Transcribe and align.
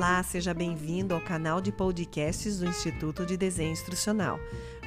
Olá, 0.00 0.22
seja 0.22 0.54
bem-vindo 0.54 1.14
ao 1.14 1.20
canal 1.20 1.60
de 1.60 1.70
podcasts 1.70 2.58
do 2.58 2.64
Instituto 2.64 3.26
de 3.26 3.36
Desenho 3.36 3.72
Instrucional. 3.72 4.40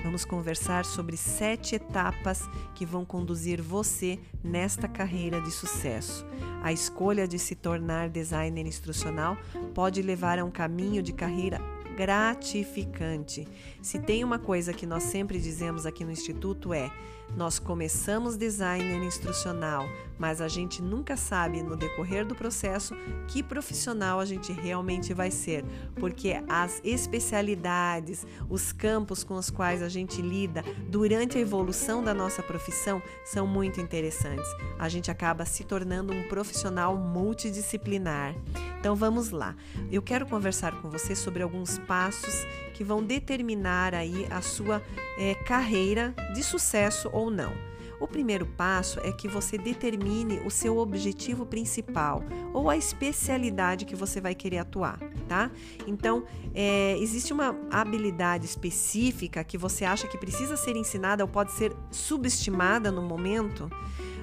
Vamos 0.03 0.25
conversar 0.25 0.85
sobre 0.85 1.15
sete 1.17 1.75
etapas 1.75 2.49
que 2.73 2.83
vão 2.83 3.05
conduzir 3.05 3.61
você 3.61 4.17
nesta 4.43 4.87
carreira 4.87 5.39
de 5.39 5.51
sucesso. 5.51 6.25
A 6.63 6.73
escolha 6.73 7.27
de 7.27 7.37
se 7.37 7.53
tornar 7.53 8.09
designer 8.09 8.65
instrucional 8.65 9.37
pode 9.75 10.01
levar 10.01 10.39
a 10.39 10.43
um 10.43 10.49
caminho 10.49 11.03
de 11.03 11.13
carreira 11.13 11.61
gratificante. 11.95 13.47
Se 13.83 13.99
tem 13.99 14.23
uma 14.23 14.39
coisa 14.39 14.73
que 14.73 14.87
nós 14.87 15.03
sempre 15.03 15.39
dizemos 15.39 15.85
aqui 15.85 16.03
no 16.03 16.11
Instituto 16.11 16.73
é: 16.73 16.91
nós 17.35 17.59
começamos 17.59 18.37
design 18.37 19.05
instrucional, 19.05 19.87
mas 20.19 20.39
a 20.39 20.47
gente 20.47 20.81
nunca 20.81 21.17
sabe 21.17 21.63
no 21.63 21.75
decorrer 21.75 22.25
do 22.25 22.35
processo 22.35 22.95
que 23.27 23.41
profissional 23.41 24.19
a 24.19 24.25
gente 24.25 24.51
realmente 24.51 25.13
vai 25.13 25.31
ser, 25.31 25.65
porque 25.95 26.41
as 26.47 26.79
especialidades, 26.83 28.25
os 28.49 28.71
campos 28.71 29.23
com 29.23 29.35
os 29.35 29.49
quais 29.49 29.81
a 29.81 29.89
gente 29.89 30.21
lida 30.21 30.63
durante 30.87 31.37
a 31.37 31.41
evolução 31.41 32.03
da 32.03 32.13
nossa 32.13 32.43
profissão 32.43 33.01
são 33.25 33.47
muito 33.47 33.81
interessantes. 33.81 34.47
A 34.77 34.87
gente 34.87 35.09
acaba 35.09 35.45
se 35.45 35.63
tornando 35.63 36.13
um 36.13 36.27
profissional 36.27 36.95
multidisciplinar. 36.95 38.35
Então 38.79 38.95
vamos 38.95 39.29
lá. 39.29 39.55
Eu 39.91 40.01
quero 40.01 40.25
conversar 40.25 40.81
com 40.81 40.89
você 40.89 41.15
sobre 41.15 41.41
alguns 41.41 41.79
passos 41.79 42.45
que 42.73 42.83
vão 42.83 43.03
determinar 43.03 43.93
aí 43.93 44.27
a 44.29 44.41
sua 44.41 44.81
é, 45.17 45.35
carreira 45.35 46.13
de 46.33 46.43
sucesso 46.43 47.09
ou 47.13 47.22
não. 47.29 47.53
O 47.99 48.07
primeiro 48.07 48.45
passo 48.45 48.99
é 48.99 49.11
que 49.11 49.27
você 49.27 49.57
determine 49.57 50.39
o 50.45 50.51
seu 50.51 50.77
objetivo 50.77 51.45
principal 51.45 52.23
ou 52.53 52.69
a 52.69 52.75
especialidade 52.75 53.85
que 53.85 53.95
você 53.95 54.19
vai 54.19 54.35
querer 54.35 54.57
atuar, 54.57 54.99
tá? 55.27 55.49
Então, 55.87 56.25
é, 56.53 56.97
existe 56.99 57.31
uma 57.31 57.55
habilidade 57.71 58.45
específica 58.45 59.43
que 59.43 59.57
você 59.57 59.85
acha 59.85 60.07
que 60.07 60.17
precisa 60.17 60.57
ser 60.57 60.75
ensinada 60.75 61.23
ou 61.23 61.29
pode 61.29 61.53
ser 61.53 61.73
subestimada 61.91 62.91
no 62.91 63.01
momento? 63.01 63.69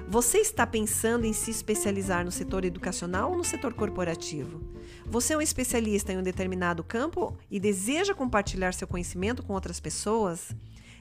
Você 0.07 0.39
está 0.39 0.67
pensando 0.67 1.25
em 1.25 1.33
se 1.33 1.49
especializar 1.49 2.25
no 2.25 2.31
setor 2.31 2.65
educacional 2.65 3.31
ou 3.31 3.37
no 3.37 3.43
setor 3.43 3.73
corporativo? 3.73 4.61
Você 5.05 5.33
é 5.33 5.37
um 5.37 5.41
especialista 5.41 6.13
em 6.13 6.17
um 6.17 6.23
determinado 6.23 6.83
campo 6.83 7.35
e 7.49 7.59
deseja 7.59 8.13
compartilhar 8.13 8.73
seu 8.73 8.87
conhecimento 8.87 9.41
com 9.41 9.53
outras 9.53 9.79
pessoas? 9.79 10.53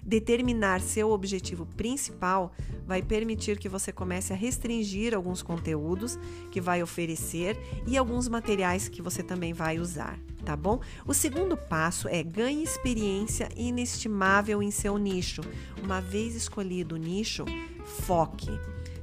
Determinar 0.05 0.81
seu 0.81 1.11
objetivo 1.11 1.67
principal 1.77 2.53
vai 2.87 3.03
permitir 3.03 3.59
que 3.59 3.69
você 3.69 3.93
comece 3.93 4.33
a 4.33 4.37
restringir 4.37 5.15
alguns 5.15 5.43
conteúdos 5.43 6.19
que 6.51 6.61
vai 6.61 6.83
oferecer 6.83 7.57
e 7.87 7.97
alguns 7.97 8.29
materiais 8.29 8.89
que 8.89 9.03
você 9.03 9.23
também 9.23 9.53
vai 9.53 9.79
usar, 9.79 10.19
tá 10.45 10.57
bom? 10.57 10.81
O 11.07 11.15
segundo 11.15 11.57
passo 11.57 12.09
é 12.09 12.23
ganhe 12.23 12.63
experiência 12.63 13.49
inestimável 13.57 14.63
em 14.63 14.71
seu 14.71 14.99
nicho. 14.99 15.43
Uma 15.83 16.01
vez 16.01 16.35
escolhido 16.35 16.95
o 16.95 16.99
nicho, 16.99 17.45
foque. 17.85 18.51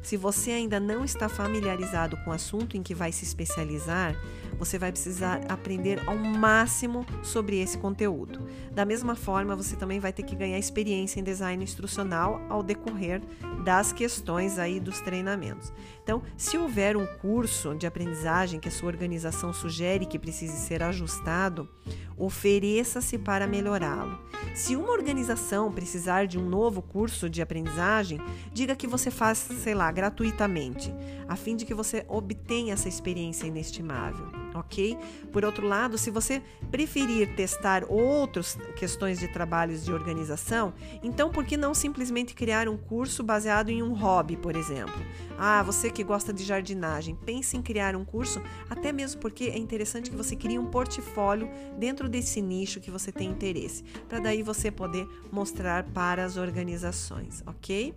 Se 0.01 0.15
você 0.15 0.51
ainda 0.51 0.79
não 0.79 1.03
está 1.03 1.27
familiarizado 1.27 2.15
com 2.23 2.29
o 2.29 2.33
assunto 2.33 2.77
em 2.77 2.81
que 2.81 2.95
vai 2.95 3.11
se 3.11 3.25
especializar, 3.25 4.15
você 4.57 4.77
vai 4.77 4.91
precisar 4.91 5.41
aprender 5.49 6.01
ao 6.07 6.17
máximo 6.17 7.05
sobre 7.23 7.59
esse 7.59 7.77
conteúdo. 7.77 8.47
Da 8.71 8.85
mesma 8.85 9.15
forma, 9.15 9.55
você 9.55 9.75
também 9.75 9.99
vai 9.99 10.11
ter 10.11 10.23
que 10.23 10.35
ganhar 10.35 10.57
experiência 10.57 11.19
em 11.19 11.23
design 11.23 11.63
instrucional 11.63 12.41
ao 12.49 12.63
decorrer 12.63 13.21
das 13.63 13.91
questões 13.91 14.57
aí 14.57 14.79
dos 14.79 15.01
treinamentos. 15.01 15.73
Então, 16.03 16.21
se 16.37 16.57
houver 16.57 16.95
um 16.95 17.05
curso 17.05 17.75
de 17.75 17.85
aprendizagem 17.85 18.59
que 18.59 18.69
a 18.69 18.71
sua 18.71 18.87
organização 18.87 19.51
sugere 19.53 20.05
que 20.05 20.17
precise 20.17 20.57
ser 20.57 20.81
ajustado, 20.81 21.69
ofereça-se 22.17 23.17
para 23.17 23.45
melhorá-lo. 23.45 24.19
Se 24.53 24.75
uma 24.75 24.91
organização 24.91 25.71
precisar 25.71 26.25
de 26.25 26.37
um 26.37 26.47
novo 26.47 26.81
curso 26.81 27.29
de 27.29 27.41
aprendizagem, 27.41 28.19
diga 28.51 28.75
que 28.75 28.87
você 28.87 29.11
faz, 29.11 29.37
sei 29.37 29.75
lá, 29.75 29.91
gratuitamente, 29.91 30.93
a 31.27 31.35
fim 31.35 31.55
de 31.55 31.65
que 31.65 31.73
você 31.73 32.05
obtenha 32.07 32.73
essa 32.73 32.87
experiência 32.87 33.45
inestimável, 33.45 34.27
ok? 34.55 34.97
Por 35.31 35.45
outro 35.45 35.67
lado, 35.67 35.97
se 35.97 36.09
você 36.09 36.41
preferir 36.71 37.35
testar 37.35 37.83
outras 37.87 38.57
questões 38.75 39.19
de 39.19 39.27
trabalhos 39.27 39.83
de 39.85 39.93
organização, 39.93 40.73
então 41.03 41.29
por 41.29 41.45
que 41.45 41.57
não 41.57 41.73
simplesmente 41.73 42.33
criar 42.33 42.67
um 42.67 42.77
curso 42.77 43.23
baseado 43.23 43.69
em 43.69 43.83
um 43.83 43.93
hobby, 43.93 44.37
por 44.37 44.55
exemplo? 44.55 45.05
Ah, 45.37 45.61
você 45.61 45.91
que 45.91 46.03
gosta 46.03 46.33
de 46.33 46.43
jardinagem, 46.43 47.15
pense 47.15 47.55
em 47.55 47.61
criar 47.61 47.95
um 47.95 48.03
curso, 48.03 48.41
até 48.69 48.91
mesmo 48.91 49.21
porque 49.21 49.45
é 49.45 49.57
interessante 49.57 50.09
que 50.09 50.15
você 50.15 50.35
crie 50.35 50.57
um 50.57 50.65
portfólio 50.65 51.49
dentro 51.77 52.09
desse 52.09 52.41
nicho 52.41 52.79
que 52.79 52.89
você 52.89 53.11
tem 53.11 53.29
interesse, 53.29 53.83
para 54.09 54.19
daí 54.27 54.43
você 54.43 54.69
poder 54.69 55.07
mostrar 55.31 55.85
para 55.85 56.25
as 56.25 56.35
organizações, 56.35 57.41
ok? 57.47 57.95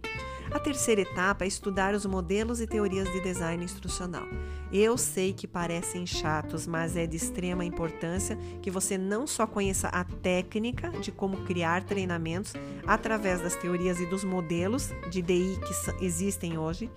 A 0.52 0.58
terceira 0.58 1.00
etapa 1.00 1.44
é 1.44 1.48
estudar 1.48 1.94
os 1.94 2.06
modelos 2.06 2.60
e 2.60 2.66
teorias 2.66 3.10
de 3.12 3.20
design 3.20 3.64
instrucional. 3.64 4.26
Eu 4.72 4.96
sei 4.96 5.32
que 5.32 5.46
parecem 5.46 6.06
chatos, 6.06 6.66
mas 6.66 6.96
é 6.96 7.06
de 7.06 7.16
extrema 7.16 7.64
importância 7.64 8.36
que 8.60 8.70
você 8.70 8.96
não 8.96 9.26
só 9.26 9.46
conheça 9.46 9.88
a 9.88 10.04
técnica 10.04 10.90
de 10.90 11.10
como 11.12 11.38
criar 11.38 11.84
treinamentos 11.84 12.52
através 12.86 13.40
das 13.40 13.56
teorias 13.56 14.00
e 14.00 14.06
dos 14.06 14.24
modelos 14.24 14.90
de 15.10 15.22
DI 15.22 15.58
que 15.66 16.04
existem 16.04 16.58
hoje, 16.58 16.90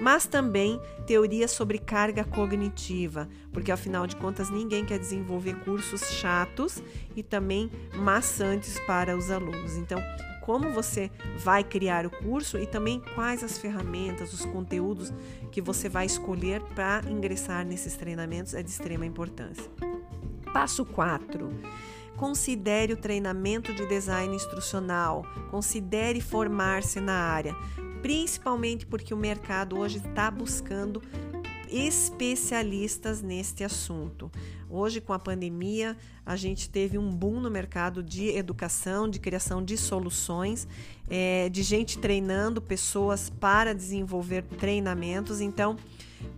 mas 0.00 0.26
também 0.26 0.80
teorias 1.06 1.50
sobre 1.50 1.78
carga 1.78 2.24
cognitiva, 2.24 3.28
porque 3.52 3.72
afinal 3.72 4.06
de 4.06 4.16
contas 4.16 4.50
ninguém 4.50 4.84
quer 4.84 4.98
desenvolver 4.98 5.56
cursos 5.60 6.02
chatos 6.12 6.82
e 7.16 7.22
também 7.22 7.70
maçantes 7.94 8.73
para 8.80 9.16
os 9.16 9.30
alunos. 9.30 9.76
Então, 9.76 9.98
como 10.40 10.70
você 10.70 11.10
vai 11.38 11.64
criar 11.64 12.04
o 12.04 12.10
curso 12.10 12.58
e 12.58 12.66
também 12.66 13.02
quais 13.14 13.42
as 13.42 13.56
ferramentas, 13.56 14.32
os 14.34 14.44
conteúdos 14.44 15.12
que 15.50 15.60
você 15.60 15.88
vai 15.88 16.04
escolher 16.04 16.60
para 16.74 17.00
ingressar 17.08 17.64
nesses 17.64 17.96
treinamentos 17.96 18.52
é 18.52 18.62
de 18.62 18.68
extrema 18.68 19.06
importância. 19.06 19.70
Passo 20.52 20.84
4. 20.84 21.48
Considere 22.16 22.92
o 22.92 22.96
treinamento 22.96 23.72
de 23.72 23.86
design 23.86 24.36
instrucional, 24.36 25.24
considere 25.50 26.20
formar-se 26.20 27.00
na 27.00 27.14
área, 27.14 27.54
principalmente 28.02 28.86
porque 28.86 29.14
o 29.14 29.16
mercado 29.16 29.78
hoje 29.78 29.96
está 29.96 30.30
buscando 30.30 31.02
especialistas 31.74 33.20
neste 33.20 33.64
assunto. 33.64 34.30
Hoje, 34.70 35.00
com 35.00 35.12
a 35.12 35.18
pandemia, 35.18 35.96
a 36.24 36.36
gente 36.36 36.70
teve 36.70 36.96
um 36.96 37.10
boom 37.10 37.40
no 37.40 37.50
mercado 37.50 38.00
de 38.00 38.28
educação, 38.28 39.08
de 39.10 39.18
criação 39.18 39.62
de 39.62 39.76
soluções, 39.76 40.68
é, 41.10 41.48
de 41.48 41.64
gente 41.64 41.98
treinando 41.98 42.62
pessoas 42.62 43.28
para 43.28 43.74
desenvolver 43.74 44.42
treinamentos. 44.42 45.40
Então, 45.40 45.76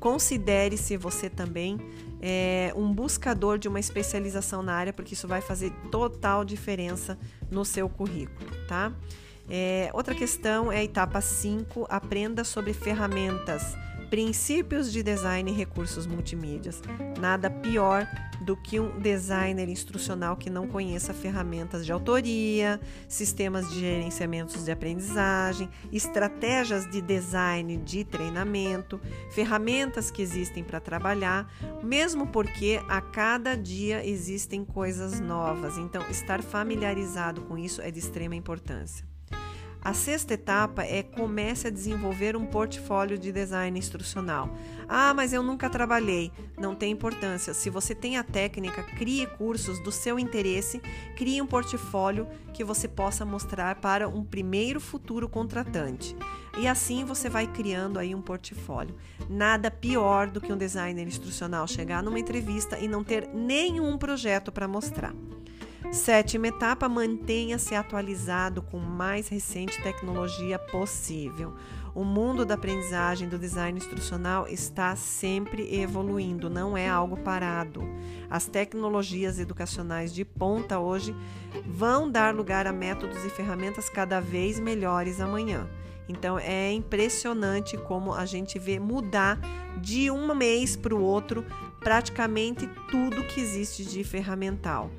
considere-se 0.00 0.96
você 0.96 1.28
também 1.28 1.78
é, 2.22 2.72
um 2.74 2.90
buscador 2.90 3.58
de 3.58 3.68
uma 3.68 3.78
especialização 3.78 4.62
na 4.62 4.72
área, 4.72 4.92
porque 4.92 5.12
isso 5.12 5.28
vai 5.28 5.42
fazer 5.42 5.70
total 5.90 6.46
diferença 6.46 7.18
no 7.50 7.62
seu 7.62 7.90
currículo, 7.90 8.50
tá? 8.66 8.90
É, 9.48 9.90
outra 9.92 10.14
questão 10.14 10.72
é 10.72 10.78
a 10.78 10.84
etapa 10.84 11.20
5, 11.20 11.86
aprenda 11.90 12.42
sobre 12.42 12.72
ferramentas 12.72 13.76
Princípios 14.10 14.92
de 14.92 15.02
design 15.02 15.50
e 15.50 15.54
recursos 15.54 16.06
multimídias. 16.06 16.80
Nada 17.18 17.50
pior 17.50 18.06
do 18.40 18.56
que 18.56 18.78
um 18.78 18.98
designer 19.00 19.68
instrucional 19.68 20.36
que 20.36 20.48
não 20.48 20.68
conheça 20.68 21.12
ferramentas 21.12 21.84
de 21.84 21.90
autoria, 21.90 22.80
sistemas 23.08 23.68
de 23.70 23.80
gerenciamento 23.80 24.58
de 24.58 24.70
aprendizagem, 24.70 25.68
estratégias 25.92 26.88
de 26.88 27.00
design 27.00 27.76
de 27.78 28.04
treinamento, 28.04 29.00
ferramentas 29.30 30.10
que 30.10 30.22
existem 30.22 30.62
para 30.62 30.78
trabalhar, 30.78 31.52
mesmo 31.82 32.26
porque 32.28 32.80
a 32.88 33.00
cada 33.00 33.56
dia 33.56 34.06
existem 34.06 34.64
coisas 34.64 35.18
novas. 35.18 35.78
Então, 35.78 36.02
estar 36.10 36.42
familiarizado 36.42 37.42
com 37.42 37.58
isso 37.58 37.82
é 37.82 37.90
de 37.90 37.98
extrema 37.98 38.36
importância. 38.36 39.15
A 39.86 39.94
sexta 39.94 40.34
etapa 40.34 40.82
é 40.82 41.00
comece 41.00 41.68
a 41.68 41.70
desenvolver 41.70 42.36
um 42.36 42.44
portfólio 42.44 43.16
de 43.16 43.30
design 43.30 43.78
instrucional. 43.78 44.50
Ah, 44.88 45.14
mas 45.14 45.32
eu 45.32 45.44
nunca 45.44 45.70
trabalhei. 45.70 46.32
Não 46.58 46.74
tem 46.74 46.90
importância. 46.90 47.54
Se 47.54 47.70
você 47.70 47.94
tem 47.94 48.16
a 48.16 48.24
técnica, 48.24 48.82
crie 48.82 49.24
cursos 49.38 49.78
do 49.78 49.92
seu 49.92 50.18
interesse, 50.18 50.80
crie 51.14 51.40
um 51.40 51.46
portfólio 51.46 52.26
que 52.52 52.64
você 52.64 52.88
possa 52.88 53.24
mostrar 53.24 53.76
para 53.76 54.08
um 54.08 54.24
primeiro 54.24 54.80
futuro 54.80 55.28
contratante. 55.28 56.16
E 56.58 56.66
assim 56.66 57.04
você 57.04 57.28
vai 57.28 57.46
criando 57.46 58.00
aí 58.00 58.12
um 58.12 58.20
portfólio. 58.20 58.96
Nada 59.30 59.70
pior 59.70 60.28
do 60.28 60.40
que 60.40 60.52
um 60.52 60.58
designer 60.58 61.06
instrucional 61.06 61.64
chegar 61.68 62.02
numa 62.02 62.18
entrevista 62.18 62.76
e 62.76 62.88
não 62.88 63.04
ter 63.04 63.28
nenhum 63.32 63.96
projeto 63.96 64.50
para 64.50 64.66
mostrar. 64.66 65.14
Sétima 65.92 66.48
etapa, 66.48 66.88
mantenha-se 66.88 67.74
atualizado 67.74 68.60
com 68.60 68.78
mais 68.78 69.28
recente 69.28 69.80
tecnologia 69.82 70.58
possível. 70.58 71.54
O 71.94 72.04
mundo 72.04 72.44
da 72.44 72.54
aprendizagem, 72.54 73.28
do 73.28 73.38
design 73.38 73.78
instrucional 73.78 74.46
está 74.48 74.94
sempre 74.96 75.74
evoluindo, 75.80 76.50
não 76.50 76.76
é 76.76 76.88
algo 76.88 77.16
parado. 77.16 77.82
As 78.28 78.46
tecnologias 78.46 79.38
educacionais 79.38 80.12
de 80.12 80.24
ponta 80.24 80.78
hoje 80.78 81.14
vão 81.64 82.10
dar 82.10 82.34
lugar 82.34 82.66
a 82.66 82.72
métodos 82.72 83.24
e 83.24 83.30
ferramentas 83.30 83.88
cada 83.88 84.20
vez 84.20 84.60
melhores 84.60 85.20
amanhã. 85.20 85.66
Então 86.08 86.38
é 86.38 86.70
impressionante 86.72 87.76
como 87.78 88.12
a 88.12 88.26
gente 88.26 88.58
vê 88.58 88.78
mudar 88.78 89.40
de 89.80 90.10
um 90.10 90.34
mês 90.34 90.76
para 90.76 90.94
o 90.94 91.02
outro 91.02 91.44
praticamente 91.80 92.68
tudo 92.90 93.24
que 93.24 93.40
existe 93.40 93.84
de 93.84 94.04
ferramental. 94.04 94.90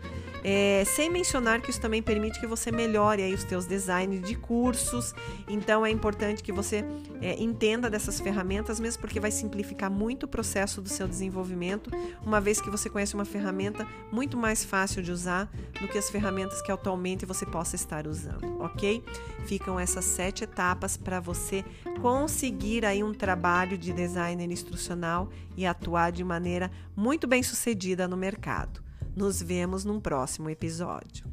É, 0.43 0.83
sem 0.85 1.09
mencionar 1.09 1.61
que 1.61 1.69
isso 1.69 1.81
também 1.81 2.01
permite 2.01 2.39
que 2.39 2.47
você 2.47 2.71
melhore 2.71 3.21
aí 3.21 3.33
os 3.33 3.43
teus 3.43 3.65
designs 3.65 4.21
de 4.21 4.35
cursos. 4.35 5.13
Então 5.47 5.85
é 5.85 5.89
importante 5.89 6.43
que 6.43 6.51
você 6.51 6.85
é, 7.21 7.41
entenda 7.41 7.89
dessas 7.89 8.19
ferramentas, 8.19 8.79
mesmo 8.79 9.01
porque 9.01 9.19
vai 9.19 9.31
simplificar 9.31 9.89
muito 9.89 10.23
o 10.23 10.27
processo 10.27 10.81
do 10.81 10.89
seu 10.89 11.07
desenvolvimento, 11.07 11.91
uma 12.23 12.39
vez 12.39 12.61
que 12.61 12.69
você 12.69 12.89
conhece 12.89 13.15
uma 13.15 13.25
ferramenta 13.25 13.87
muito 14.11 14.37
mais 14.37 14.63
fácil 14.63 15.01
de 15.01 15.11
usar 15.11 15.49
do 15.81 15.87
que 15.87 15.97
as 15.97 16.09
ferramentas 16.09 16.61
que 16.61 16.71
atualmente 16.71 17.25
você 17.25 17.45
possa 17.45 17.75
estar 17.75 18.07
usando, 18.07 18.61
ok? 18.61 19.03
Ficam 19.45 19.79
essas 19.79 20.05
sete 20.05 20.43
etapas 20.43 20.97
para 20.97 21.19
você 21.19 21.63
conseguir 22.01 22.85
aí 22.85 23.03
um 23.03 23.13
trabalho 23.13 23.77
de 23.77 23.91
designer 23.93 24.49
instrucional 24.51 25.29
e 25.55 25.65
atuar 25.65 26.11
de 26.11 26.23
maneira 26.23 26.71
muito 26.95 27.27
bem 27.27 27.41
sucedida 27.41 28.07
no 28.07 28.17
mercado. 28.17 28.86
Nos 29.17 29.41
vemos 29.41 29.83
num 29.83 29.99
próximo 29.99 30.47
episódio. 30.47 31.25